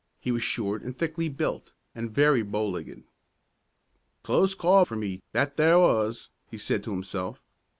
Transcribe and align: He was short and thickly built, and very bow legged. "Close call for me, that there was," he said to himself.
He 0.19 0.31
was 0.31 0.41
short 0.41 0.81
and 0.81 0.97
thickly 0.97 1.29
built, 1.29 1.73
and 1.93 2.09
very 2.09 2.41
bow 2.41 2.67
legged. 2.67 3.03
"Close 4.23 4.55
call 4.55 4.83
for 4.83 4.95
me, 4.95 5.21
that 5.31 5.57
there 5.57 5.77
was," 5.77 6.29
he 6.49 6.57
said 6.57 6.83
to 6.85 6.91
himself. 6.91 7.43